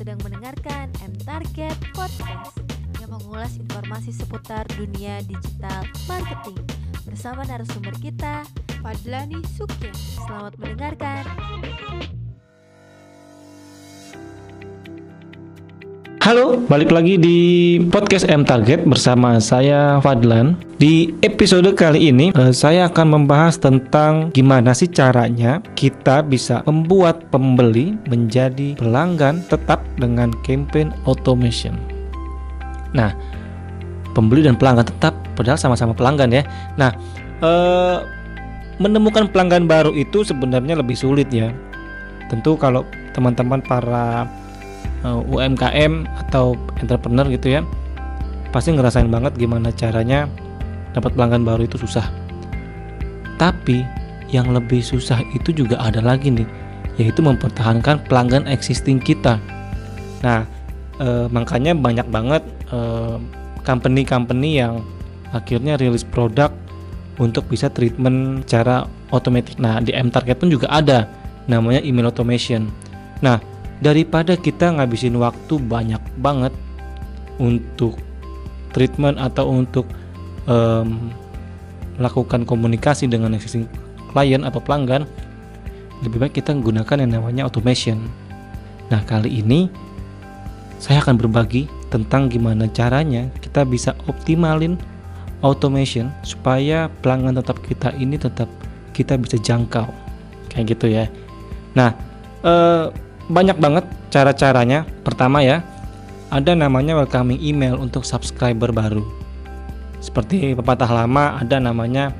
sedang 0.00 0.16
mendengarkan 0.24 0.88
M 1.04 1.12
Target 1.28 1.76
Podcast 1.92 2.56
yang 3.04 3.12
mengulas 3.12 3.60
informasi 3.60 4.16
seputar 4.16 4.64
dunia 4.80 5.20
digital 5.28 5.84
marketing 6.08 6.56
bersama 7.04 7.44
narasumber 7.44 7.92
kita, 8.00 8.48
Fadlani 8.80 9.44
Sukya. 9.52 9.92
Selamat 10.24 10.56
mendengarkan. 10.56 11.28
Halo, 16.30 16.62
balik 16.70 16.94
lagi 16.94 17.18
di 17.18 17.38
podcast 17.90 18.22
M 18.30 18.46
Target 18.46 18.86
bersama 18.86 19.42
saya 19.42 19.98
Fadlan. 19.98 20.54
Di 20.78 21.10
episode 21.26 21.74
kali 21.74 22.06
ini 22.06 22.30
eh, 22.30 22.54
saya 22.54 22.86
akan 22.86 23.18
membahas 23.18 23.58
tentang 23.58 24.30
gimana 24.30 24.70
sih 24.70 24.86
caranya 24.86 25.58
kita 25.74 26.22
bisa 26.22 26.62
membuat 26.70 27.26
pembeli 27.34 27.98
menjadi 28.06 28.78
pelanggan 28.78 29.42
tetap 29.50 29.82
dengan 29.98 30.30
campaign 30.46 30.94
automation. 31.02 31.74
Nah, 32.94 33.10
pembeli 34.14 34.46
dan 34.46 34.54
pelanggan 34.54 34.86
tetap 34.86 35.18
padahal 35.34 35.58
sama-sama 35.58 35.98
pelanggan 35.98 36.30
ya. 36.30 36.46
Nah, 36.78 36.94
eh, 37.42 38.06
menemukan 38.78 39.26
pelanggan 39.34 39.66
baru 39.66 39.90
itu 39.98 40.22
sebenarnya 40.22 40.78
lebih 40.78 40.94
sulit 40.94 41.26
ya. 41.34 41.50
Tentu 42.30 42.54
kalau 42.54 42.86
teman-teman 43.18 43.58
para 43.66 44.30
UMKM 45.04 46.04
atau 46.26 46.58
entrepreneur 46.80 47.24
gitu 47.32 47.56
ya 47.56 47.64
pasti 48.50 48.74
ngerasain 48.74 49.08
banget 49.08 49.38
gimana 49.38 49.70
caranya 49.70 50.26
dapat 50.92 51.14
pelanggan 51.14 51.46
baru 51.46 51.64
itu 51.64 51.78
susah. 51.78 52.10
Tapi 53.38 53.86
yang 54.30 54.50
lebih 54.52 54.82
susah 54.82 55.22
itu 55.34 55.54
juga 55.54 55.78
ada 55.80 56.02
lagi 56.02 56.30
nih 56.30 56.46
yaitu 56.98 57.22
mempertahankan 57.24 58.02
pelanggan 58.10 58.44
existing 58.50 59.00
kita. 59.00 59.38
Nah 60.20 60.44
eh, 61.00 61.26
makanya 61.30 61.72
banyak 61.72 62.06
banget 62.10 62.42
eh, 62.74 63.16
company-company 63.64 64.60
yang 64.60 64.82
akhirnya 65.30 65.78
rilis 65.78 66.02
produk 66.02 66.50
untuk 67.22 67.46
bisa 67.46 67.70
treatment 67.70 68.44
cara 68.50 68.84
otomatis. 69.14 69.56
Nah 69.56 69.78
di 69.78 69.94
M 69.94 70.10
Target 70.10 70.42
pun 70.42 70.50
juga 70.50 70.66
ada 70.68 71.06
namanya 71.46 71.80
email 71.86 72.10
automation. 72.10 72.68
Nah 73.22 73.38
daripada 73.80 74.36
kita 74.36 74.76
ngabisin 74.76 75.16
waktu 75.16 75.56
banyak 75.56 76.00
banget 76.20 76.52
untuk 77.40 77.96
treatment 78.76 79.16
atau 79.16 79.48
untuk 79.48 79.88
um, 80.44 81.10
melakukan 81.96 82.44
komunikasi 82.44 83.08
dengan 83.08 83.36
existing 83.36 83.68
klien 84.12 84.44
atau 84.44 84.60
pelanggan 84.60 85.04
lebih 86.00 86.16
baik 86.16 86.40
kita 86.40 86.56
menggunakan 86.56 87.04
yang 87.04 87.12
namanya 87.20 87.42
automation. 87.44 88.00
Nah 88.88 89.04
kali 89.04 89.44
ini 89.44 89.68
saya 90.80 91.04
akan 91.04 91.20
berbagi 91.20 91.68
tentang 91.92 92.32
gimana 92.32 92.64
caranya 92.72 93.28
kita 93.44 93.68
bisa 93.68 93.92
optimalin 94.08 94.80
automation 95.44 96.08
supaya 96.24 96.88
pelanggan 97.04 97.36
tetap 97.36 97.60
kita 97.64 97.92
ini 98.00 98.16
tetap 98.16 98.48
kita 98.96 99.20
bisa 99.20 99.36
jangkau. 99.36 99.88
Kayak 100.48 100.64
gitu 100.76 100.86
ya. 100.88 101.04
Nah 101.76 101.92
eh, 102.48 102.88
banyak 103.30 103.56
banget 103.62 103.86
cara-caranya. 104.10 104.82
Pertama 105.06 105.40
ya, 105.40 105.62
ada 106.34 106.52
namanya 106.58 106.98
welcoming 106.98 107.38
email 107.38 107.78
untuk 107.78 108.02
subscriber 108.02 108.74
baru. 108.74 109.06
Seperti 110.02 110.58
pepatah 110.58 110.90
lama 110.90 111.38
ada 111.38 111.62
namanya 111.62 112.10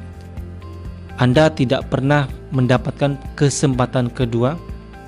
Anda 1.20 1.52
tidak 1.52 1.90
pernah 1.92 2.30
mendapatkan 2.54 3.18
kesempatan 3.36 4.08
kedua 4.08 4.56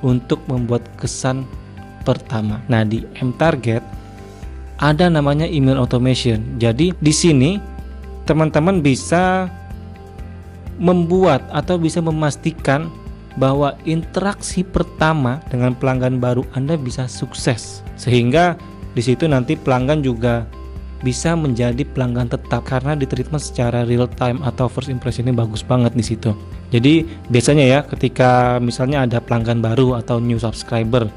untuk 0.04 0.42
membuat 0.50 0.84
kesan 1.00 1.48
pertama. 2.02 2.60
Nah, 2.68 2.84
di 2.84 3.06
M 3.22 3.32
Target 3.38 3.80
ada 4.82 5.06
namanya 5.06 5.46
email 5.46 5.78
automation. 5.78 6.42
Jadi 6.58 6.92
di 6.98 7.12
sini 7.14 7.56
teman-teman 8.26 8.82
bisa 8.82 9.46
membuat 10.76 11.46
atau 11.54 11.78
bisa 11.78 12.02
memastikan 12.02 12.90
bahwa 13.40 13.76
interaksi 13.88 14.60
pertama 14.60 15.40
dengan 15.48 15.72
pelanggan 15.72 16.20
baru 16.20 16.44
Anda 16.52 16.76
bisa 16.76 17.08
sukses 17.08 17.80
sehingga 17.96 18.56
di 18.92 19.00
situ 19.00 19.24
nanti 19.24 19.56
pelanggan 19.56 20.04
juga 20.04 20.44
bisa 21.02 21.34
menjadi 21.34 21.82
pelanggan 21.82 22.30
tetap 22.30 22.62
karena 22.62 22.94
di 22.94 23.04
treatment 23.04 23.42
secara 23.42 23.82
real 23.82 24.06
time 24.06 24.38
atau 24.46 24.70
first 24.70 24.86
impression 24.86 25.26
ini 25.26 25.34
bagus 25.34 25.66
banget 25.66 25.92
di 25.98 26.04
situ. 26.06 26.30
Jadi 26.70 27.04
biasanya 27.28 27.64
ya 27.66 27.80
ketika 27.82 28.62
misalnya 28.62 29.04
ada 29.04 29.18
pelanggan 29.18 29.60
baru 29.60 29.98
atau 29.98 30.22
new 30.22 30.38
subscriber 30.38 31.10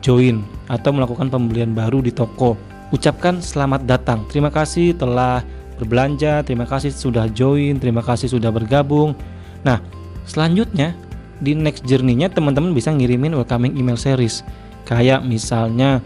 join 0.00 0.42
atau 0.72 0.90
melakukan 0.96 1.28
pembelian 1.28 1.76
baru 1.76 2.00
di 2.00 2.10
toko, 2.10 2.56
ucapkan 2.90 3.44
selamat 3.44 3.84
datang. 3.84 4.24
Terima 4.32 4.48
kasih 4.48 4.96
telah 4.96 5.44
berbelanja, 5.76 6.42
terima 6.42 6.64
kasih 6.64 6.90
sudah 6.90 7.28
join, 7.30 7.76
terima 7.76 8.00
kasih 8.00 8.32
sudah 8.32 8.48
bergabung. 8.48 9.12
Nah, 9.62 9.78
selanjutnya 10.24 10.96
di 11.38 11.54
next 11.54 11.86
journey-nya 11.86 12.30
teman-teman 12.30 12.74
bisa 12.74 12.90
ngirimin 12.90 13.34
welcoming 13.34 13.74
email 13.78 13.98
series 13.98 14.42
kayak 14.88 15.22
misalnya 15.22 16.02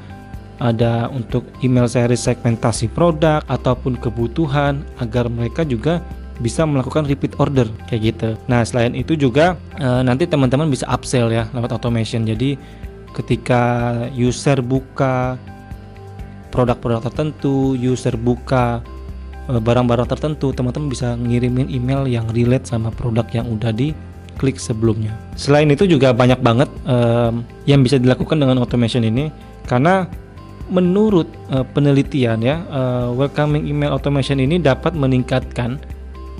ada 0.62 1.10
untuk 1.10 1.42
email 1.64 1.90
series 1.90 2.22
segmentasi 2.22 2.86
produk 2.92 3.42
ataupun 3.50 3.98
kebutuhan 3.98 4.86
agar 5.02 5.26
mereka 5.26 5.66
juga 5.66 5.98
bisa 6.38 6.66
melakukan 6.66 7.06
repeat 7.06 7.38
order 7.38 7.66
kayak 7.90 8.14
gitu. 8.14 8.30
Nah, 8.46 8.66
selain 8.66 8.94
itu 8.94 9.14
juga 9.18 9.58
e, 9.78 9.86
nanti 10.02 10.26
teman-teman 10.26 10.70
bisa 10.70 10.86
upsell 10.90 11.30
ya 11.30 11.50
lewat 11.54 11.74
automation. 11.74 12.26
Jadi 12.26 12.58
ketika 13.14 13.94
user 14.14 14.62
buka 14.62 15.38
produk-produk 16.52 17.00
tertentu, 17.10 17.74
user 17.76 18.14
buka 18.16 18.84
eh, 19.48 19.60
barang-barang 19.60 20.08
tertentu, 20.08 20.52
teman-teman 20.52 20.92
bisa 20.92 21.16
ngirimin 21.16 21.72
email 21.72 22.04
yang 22.04 22.28
relate 22.32 22.68
sama 22.68 22.92
produk 22.92 23.24
yang 23.32 23.48
udah 23.48 23.72
di 23.72 23.96
klik 24.36 24.56
sebelumnya. 24.60 25.14
Selain 25.36 25.68
itu 25.68 25.84
juga 25.88 26.12
banyak 26.12 26.40
banget 26.40 26.68
um, 26.88 27.44
yang 27.68 27.84
bisa 27.84 27.96
dilakukan 27.96 28.38
dengan 28.40 28.60
automation 28.60 29.04
ini 29.04 29.28
karena 29.68 30.08
menurut 30.72 31.28
uh, 31.52 31.66
penelitian 31.76 32.40
ya 32.40 32.64
uh, 32.72 33.12
welcoming 33.12 33.68
email 33.68 33.92
automation 33.92 34.40
ini 34.40 34.56
dapat 34.56 34.96
meningkatkan 34.96 35.76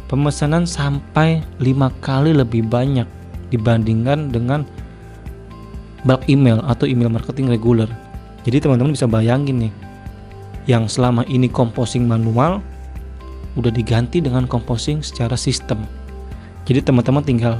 pemesanan 0.08 0.64
sampai 0.68 1.44
lima 1.60 1.92
kali 2.04 2.36
lebih 2.36 2.64
banyak 2.68 3.08
dibandingkan 3.52 4.32
dengan 4.32 4.64
bulk 6.04 6.24
email 6.26 6.60
atau 6.66 6.88
email 6.88 7.12
marketing 7.12 7.52
reguler. 7.52 7.88
Jadi 8.42 8.64
teman-teman 8.64 8.96
bisa 8.96 9.06
bayangin 9.06 9.68
nih 9.68 9.72
yang 10.66 10.86
selama 10.86 11.26
ini 11.30 11.46
composing 11.50 12.06
manual 12.06 12.62
udah 13.54 13.70
diganti 13.70 14.22
dengan 14.24 14.48
composing 14.48 15.04
secara 15.04 15.36
sistem. 15.36 15.84
Jadi 16.64 16.80
teman-teman 16.82 17.22
tinggal 17.22 17.58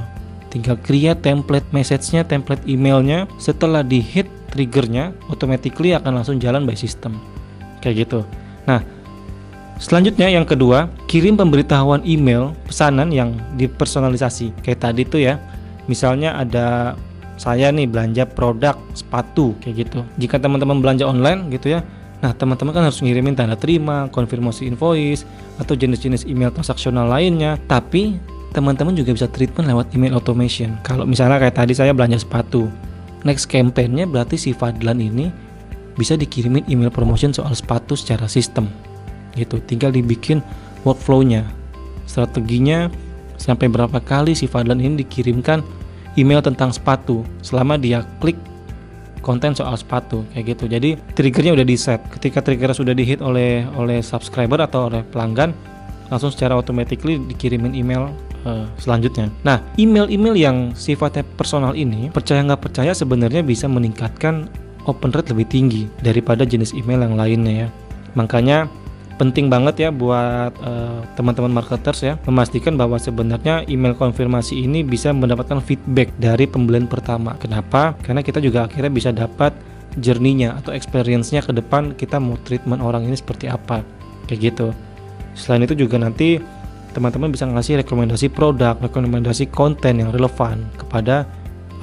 tinggal 0.53 0.77
create 0.77 1.17
template 1.25 1.65
message-nya, 1.73 2.21
template 2.21 2.61
emailnya. 2.69 3.25
Setelah 3.41 3.81
di 3.81 3.97
hit 3.97 4.29
triggernya, 4.53 5.09
automatically 5.33 5.97
akan 5.97 6.21
langsung 6.21 6.37
jalan 6.37 6.69
by 6.69 6.77
system. 6.77 7.17
Kayak 7.81 8.05
gitu. 8.05 8.19
Nah, 8.69 8.85
selanjutnya 9.81 10.29
yang 10.29 10.45
kedua, 10.45 10.93
kirim 11.09 11.33
pemberitahuan 11.33 12.05
email 12.05 12.53
pesanan 12.69 13.09
yang 13.09 13.33
dipersonalisasi. 13.57 14.53
Kayak 14.61 14.93
tadi 14.93 15.01
tuh 15.09 15.25
ya, 15.25 15.41
misalnya 15.89 16.37
ada 16.37 16.93
saya 17.41 17.73
nih 17.73 17.89
belanja 17.89 18.29
produk 18.29 18.77
sepatu 18.93 19.57
kayak 19.65 19.89
gitu. 19.89 20.05
Jika 20.21 20.37
teman-teman 20.37 20.79
belanja 20.85 21.09
online 21.09 21.49
gitu 21.49 21.73
ya, 21.73 21.81
Nah, 22.23 22.31
teman-teman 22.31 22.71
kan 22.71 22.87
harus 22.87 23.03
ngirimin 23.03 23.35
tanda 23.35 23.59
terima, 23.59 24.07
konfirmasi 24.07 24.63
invoice, 24.63 25.27
atau 25.59 25.75
jenis-jenis 25.75 26.23
email 26.23 26.55
transaksional 26.55 27.11
lainnya. 27.11 27.59
Tapi 27.67 28.15
teman-teman 28.53 28.93
juga 28.93 29.11
bisa 29.11 29.25
treatment 29.25 29.65
lewat 29.65 29.91
email 29.97 30.13
automation. 30.15 30.77
Kalau 30.85 31.03
misalnya 31.09 31.41
kayak 31.41 31.57
tadi 31.57 31.73
saya 31.73 31.91
belanja 31.91 32.21
sepatu, 32.21 32.69
next 33.25 33.49
campaignnya 33.49 34.05
berarti 34.05 34.37
si 34.37 34.53
Fadlan 34.53 35.01
ini 35.01 35.33
bisa 35.97 36.13
dikirimin 36.13 36.65
email 36.69 36.93
promotion 36.93 37.33
soal 37.33 37.51
sepatu 37.57 37.97
secara 37.97 38.29
sistem. 38.29 38.69
Gitu, 39.33 39.57
tinggal 39.65 39.89
dibikin 39.89 40.45
workflow-nya, 40.85 41.41
strateginya 42.05 42.93
sampai 43.41 43.65
berapa 43.65 43.97
kali 43.97 44.37
si 44.37 44.45
Fadlan 44.45 44.77
ini 44.77 45.01
dikirimkan 45.01 45.65
email 46.13 46.45
tentang 46.45 46.69
sepatu 46.69 47.25
selama 47.41 47.81
dia 47.81 48.05
klik 48.21 48.37
konten 49.25 49.57
soal 49.57 49.73
sepatu 49.73 50.21
kayak 50.35 50.53
gitu. 50.53 50.69
Jadi 50.69 50.99
triggernya 51.17 51.57
udah 51.57 51.65
di 51.65 51.73
set. 51.79 52.03
Ketika 52.13 52.43
trigger 52.45 52.75
sudah 52.75 52.93
di 52.93 53.01
hit 53.01 53.23
oleh 53.23 53.65
oleh 53.79 54.03
subscriber 54.03 54.61
atau 54.61 54.91
oleh 54.91 55.01
pelanggan, 55.09 55.55
langsung 56.11 56.29
secara 56.29 56.53
automatically 56.53 57.17
dikirimin 57.17 57.73
email 57.73 58.13
uh, 58.45 58.65
selanjutnya. 58.79 59.31
Nah, 59.43 59.59
email-email 59.75 60.35
yang 60.37 60.57
sifatnya 60.77 61.23
personal 61.35 61.73
ini, 61.73 62.07
percaya 62.13 62.43
nggak 62.43 62.61
percaya 62.61 62.91
sebenarnya 62.95 63.41
bisa 63.43 63.67
meningkatkan 63.67 64.47
open 64.85 65.11
rate 65.15 65.31
lebih 65.31 65.47
tinggi 65.47 65.83
daripada 66.03 66.43
jenis 66.43 66.75
email 66.75 67.03
yang 67.03 67.15
lainnya 67.15 67.53
ya. 67.65 67.69
Makanya 68.13 68.67
penting 69.15 69.47
banget 69.47 69.87
ya 69.87 69.89
buat 69.93 70.51
uh, 70.59 71.05
teman-teman 71.13 71.53
marketers 71.53 72.01
ya 72.01 72.17
memastikan 72.25 72.73
bahwa 72.73 72.97
sebenarnya 72.97 73.61
email 73.69 73.93
konfirmasi 73.93 74.65
ini 74.65 74.81
bisa 74.81 75.13
mendapatkan 75.13 75.61
feedback 75.61 76.09
dari 76.17 76.49
pembelian 76.49 76.89
pertama. 76.89 77.37
Kenapa? 77.37 77.93
Karena 78.01 78.25
kita 78.25 78.41
juga 78.41 78.65
akhirnya 78.65 78.91
bisa 78.91 79.13
dapat 79.13 79.53
journey-nya 79.97 80.57
atau 80.57 80.73
experience-nya 80.73 81.45
ke 81.45 81.53
depan 81.53 81.93
kita 81.93 82.17
mau 82.17 82.37
treatment 82.41 82.81
orang 82.81 83.05
ini 83.05 83.13
seperti 83.13 83.45
apa 83.45 83.85
kayak 84.25 84.53
gitu 84.53 84.67
selain 85.37 85.65
itu 85.65 85.77
juga 85.77 86.01
nanti 86.01 86.41
teman-teman 86.93 87.33
bisa 87.33 87.49
ngasih 87.49 87.81
rekomendasi 87.81 88.29
produk 88.29 88.77
rekomendasi 88.77 89.49
konten 89.49 89.99
yang 90.05 90.13
relevan 90.13 90.69
kepada 90.77 91.25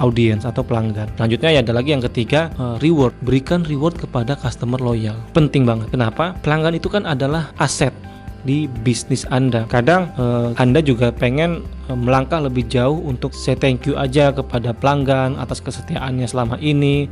audiens 0.01 0.47
atau 0.47 0.65
pelanggan. 0.65 1.05
Selanjutnya 1.19 1.49
ya 1.53 1.59
ada 1.61 1.73
lagi 1.77 1.93
yang 1.93 2.01
ketiga 2.01 2.49
uh, 2.57 2.81
reward. 2.81 3.13
Berikan 3.21 3.61
reward 3.61 3.99
kepada 3.99 4.33
customer 4.33 4.81
loyal. 4.81 5.13
Penting 5.37 5.63
banget. 5.63 5.93
Kenapa? 5.93 6.33
Pelanggan 6.41 6.73
itu 6.73 6.89
kan 6.89 7.05
adalah 7.05 7.53
aset 7.61 7.93
di 8.41 8.65
bisnis 8.81 9.29
Anda. 9.29 9.69
Kadang 9.69 10.09
uh, 10.17 10.57
Anda 10.57 10.81
juga 10.81 11.13
pengen 11.13 11.61
uh, 11.91 11.97
melangkah 11.97 12.41
lebih 12.41 12.65
jauh 12.65 12.97
untuk 13.05 13.37
say 13.37 13.53
thank 13.53 13.85
you 13.85 13.93
aja 13.93 14.33
kepada 14.33 14.73
pelanggan 14.73 15.37
atas 15.37 15.61
kesetiaannya 15.61 16.25
selama 16.25 16.57
ini. 16.57 17.05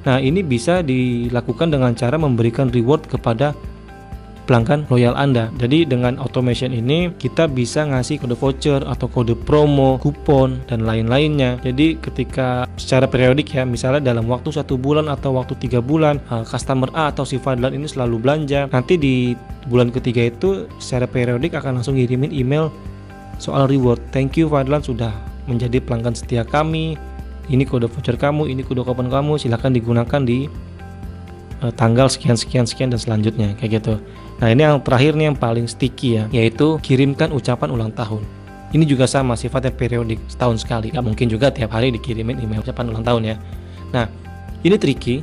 Nah, 0.00 0.16
ini 0.16 0.40
bisa 0.40 0.80
dilakukan 0.80 1.76
dengan 1.76 1.92
cara 1.92 2.16
memberikan 2.16 2.72
reward 2.72 3.04
kepada 3.04 3.52
pelanggan 4.50 4.82
loyal 4.90 5.14
Anda. 5.14 5.46
Jadi 5.62 5.86
dengan 5.86 6.18
automation 6.18 6.74
ini 6.74 7.14
kita 7.14 7.46
bisa 7.46 7.86
ngasih 7.86 8.18
kode 8.18 8.34
voucher 8.34 8.82
atau 8.82 9.06
kode 9.06 9.38
promo, 9.46 9.94
kupon 10.02 10.58
dan 10.66 10.82
lain-lainnya. 10.82 11.62
Jadi 11.62 11.94
ketika 12.02 12.66
secara 12.74 13.06
periodik 13.06 13.54
ya, 13.54 13.62
misalnya 13.62 14.02
dalam 14.02 14.26
waktu 14.26 14.50
satu 14.50 14.74
bulan 14.74 15.06
atau 15.06 15.38
waktu 15.38 15.54
tiga 15.62 15.78
bulan, 15.78 16.18
uh, 16.34 16.42
customer 16.42 16.90
A 16.98 17.14
atau 17.14 17.22
si 17.22 17.38
Fadlan 17.38 17.78
ini 17.78 17.86
selalu 17.86 18.18
belanja. 18.18 18.66
Nanti 18.74 18.98
di 18.98 19.38
bulan 19.70 19.94
ketiga 19.94 20.26
itu 20.26 20.66
secara 20.82 21.06
periodik 21.06 21.54
akan 21.54 21.78
langsung 21.78 21.94
kirimin 21.94 22.34
email 22.34 22.74
soal 23.38 23.70
reward. 23.70 24.02
Thank 24.10 24.34
you 24.34 24.50
Fadlan 24.50 24.82
sudah 24.82 25.14
menjadi 25.46 25.78
pelanggan 25.78 26.18
setia 26.18 26.42
kami. 26.42 26.98
Ini 27.46 27.62
kode 27.70 27.86
voucher 27.86 28.18
kamu, 28.18 28.50
ini 28.50 28.66
kode 28.66 28.82
kupon 28.82 29.06
kamu, 29.06 29.38
silahkan 29.38 29.70
digunakan 29.70 30.22
di 30.26 30.50
uh, 31.62 31.72
tanggal 31.78 32.10
sekian 32.10 32.34
sekian 32.34 32.66
sekian 32.66 32.90
dan 32.90 32.98
selanjutnya 32.98 33.54
kayak 33.54 33.78
gitu. 33.78 33.94
Nah 34.40 34.48
ini 34.48 34.64
yang 34.64 34.80
terakhir 34.80 35.12
nih 35.14 35.30
yang 35.30 35.38
paling 35.38 35.68
sticky 35.68 36.16
ya, 36.16 36.24
yaitu 36.32 36.80
kirimkan 36.80 37.28
ucapan 37.30 37.68
ulang 37.68 37.92
tahun. 37.92 38.24
Ini 38.72 38.88
juga 38.88 39.04
sama 39.04 39.36
sifatnya 39.36 39.74
periodik 39.74 40.16
setahun 40.30 40.64
sekali. 40.64 40.94
Gak 40.94 41.04
mungkin 41.04 41.26
juga 41.28 41.52
tiap 41.52 41.76
hari 41.76 41.92
dikirimin 41.92 42.40
email 42.40 42.64
ucapan 42.64 42.88
ulang 42.88 43.04
tahun 43.04 43.22
ya. 43.34 43.36
Nah 43.92 44.06
ini 44.64 44.76
tricky. 44.80 45.22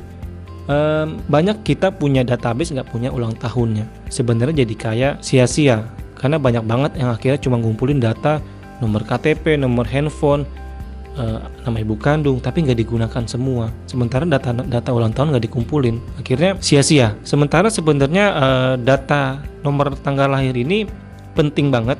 Um, 0.68 1.16
banyak 1.32 1.64
kita 1.64 1.88
punya 1.88 2.20
database 2.20 2.76
nggak 2.76 2.92
punya 2.92 3.08
ulang 3.08 3.32
tahunnya. 3.40 3.88
Sebenarnya 4.12 4.68
jadi 4.68 4.74
kayak 4.76 5.14
sia-sia 5.24 5.88
karena 6.20 6.36
banyak 6.36 6.60
banget 6.68 6.92
yang 7.00 7.08
akhirnya 7.08 7.40
cuma 7.40 7.56
ngumpulin 7.56 7.96
data 7.96 8.44
nomor 8.84 9.00
KTP, 9.08 9.56
nomor 9.56 9.88
handphone, 9.88 10.44
uh, 11.18 11.42
nama 11.66 11.78
ibu 11.82 11.98
kandung 11.98 12.38
tapi 12.38 12.62
nggak 12.62 12.78
digunakan 12.78 13.24
semua. 13.26 13.74
Sementara 13.90 14.22
data 14.22 14.54
data 14.54 14.90
ulang 14.94 15.10
tahun 15.10 15.34
nggak 15.34 15.44
dikumpulin. 15.50 15.98
Akhirnya 16.22 16.54
sia-sia. 16.62 17.18
Sementara 17.26 17.68
sebenarnya 17.68 18.26
uh, 18.32 18.74
data 18.78 19.42
nomor 19.66 19.98
tanggal 20.00 20.30
lahir 20.30 20.54
ini 20.54 20.86
penting 21.34 21.74
banget. 21.74 21.98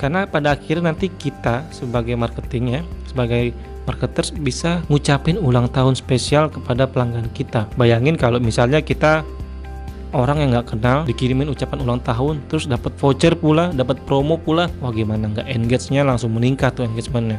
Karena 0.00 0.24
pada 0.24 0.56
akhirnya 0.56 0.96
nanti 0.96 1.12
kita 1.12 1.68
sebagai 1.70 2.16
marketingnya 2.16 2.80
sebagai 3.04 3.52
marketers 3.84 4.32
bisa 4.32 4.80
ngucapin 4.88 5.36
ulang 5.36 5.68
tahun 5.68 5.92
spesial 5.92 6.48
kepada 6.48 6.88
pelanggan 6.88 7.28
kita. 7.36 7.68
Bayangin 7.76 8.16
kalau 8.16 8.40
misalnya 8.40 8.80
kita 8.80 9.20
orang 10.12 10.42
yang 10.42 10.50
nggak 10.54 10.68
kenal 10.74 10.98
dikirimin 11.06 11.50
ucapan 11.50 11.78
ulang 11.86 12.00
tahun 12.02 12.42
terus 12.50 12.66
dapat 12.66 12.94
voucher 12.98 13.34
pula 13.38 13.70
dapat 13.70 14.02
promo 14.06 14.36
pula 14.38 14.66
wah 14.82 14.90
gimana 14.90 15.30
nggak 15.30 15.46
engage-nya 15.46 16.02
langsung 16.02 16.34
meningkat 16.34 16.74
tuh 16.74 16.86
engagementnya 16.86 17.38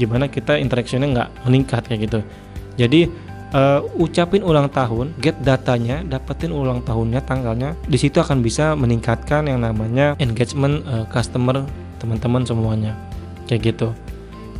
gimana 0.00 0.28
kita 0.28 0.56
interaksinya 0.58 1.08
nggak 1.08 1.28
meningkat 1.48 1.82
kayak 1.88 2.00
gitu. 2.08 2.20
Jadi 2.80 3.10
uh, 3.52 3.84
ucapin 4.00 4.42
ulang 4.42 4.72
tahun 4.72 5.12
get 5.20 5.36
datanya 5.44 6.00
dapetin 6.02 6.50
ulang 6.50 6.80
tahunnya 6.82 7.20
tanggalnya 7.24 7.76
di 7.84 7.98
situ 8.00 8.18
akan 8.18 8.40
bisa 8.40 8.72
meningkatkan 8.74 9.46
yang 9.46 9.60
namanya 9.62 10.16
engagement 10.18 10.82
uh, 10.88 11.04
customer 11.12 11.64
teman-teman 12.00 12.42
semuanya. 12.42 12.92
Kayak 13.46 13.76
gitu. 13.76 13.88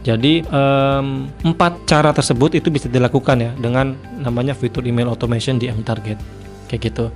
Jadi 0.03 0.43
um, 0.51 1.31
empat 1.47 1.87
cara 1.87 2.11
tersebut 2.11 2.59
itu 2.59 2.75
bisa 2.75 2.91
dilakukan 2.91 3.39
ya 3.39 3.51
dengan 3.55 3.95
namanya 4.19 4.51
fitur 4.51 4.83
email 4.83 5.07
automation 5.07 5.63
di 5.63 5.71
mtarget 5.71 6.19
kayak 6.67 6.91
gitu. 6.91 7.07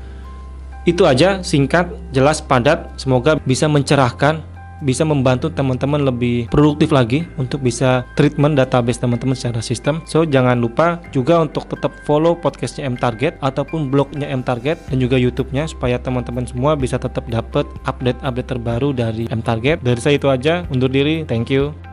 Itu 0.86 1.02
aja 1.02 1.42
singkat 1.42 1.90
jelas 2.14 2.38
padat. 2.38 2.94
Semoga 2.94 3.42
bisa 3.42 3.66
mencerahkan 3.66 4.38
bisa 4.84 5.06
membantu 5.06 5.48
teman-teman 5.52 6.04
lebih 6.04 6.50
produktif 6.52 6.92
lagi 6.92 7.24
untuk 7.40 7.62
bisa 7.64 8.04
treatment 8.18 8.58
database 8.58 9.00
teman-teman 9.00 9.36
secara 9.36 9.60
sistem. 9.64 10.02
So 10.04 10.26
jangan 10.26 10.60
lupa 10.60 11.00
juga 11.14 11.40
untuk 11.40 11.68
tetap 11.70 11.92
follow 12.04 12.36
podcastnya 12.36 12.88
M 12.88 12.96
Target 12.98 13.38
ataupun 13.40 13.88
blognya 13.88 14.28
M 14.28 14.42
Target 14.42 14.76
dan 14.90 14.98
juga 14.98 15.16
YouTube-nya 15.16 15.70
supaya 15.70 15.96
teman-teman 16.00 16.44
semua 16.44 16.74
bisa 16.74 17.00
tetap 17.00 17.24
dapat 17.30 17.64
update-update 17.86 18.48
terbaru 18.48 18.90
dari 18.92 19.24
M 19.30 19.40
Target. 19.40 19.80
Dari 19.80 20.00
saya 20.00 20.18
itu 20.18 20.28
aja, 20.28 20.66
undur 20.72 20.90
diri. 20.90 21.24
Thank 21.24 21.52
you. 21.52 21.85